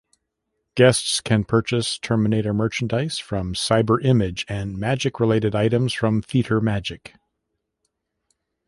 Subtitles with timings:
[0.73, 7.13] Guests can purchase Terminator merchandise from "Cyber Image" and magic-related items from "Theatre Magic".